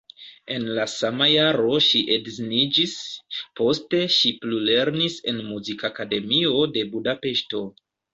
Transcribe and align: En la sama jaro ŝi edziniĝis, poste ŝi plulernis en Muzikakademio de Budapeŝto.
En 0.53 0.63
la 0.77 0.85
sama 0.91 1.25
jaro 1.31 1.73
ŝi 1.87 1.99
edziniĝis, 2.15 2.95
poste 3.61 3.99
ŝi 4.15 4.31
plulernis 4.45 5.19
en 5.33 5.43
Muzikakademio 5.51 6.65
de 6.79 6.87
Budapeŝto. 6.95 7.63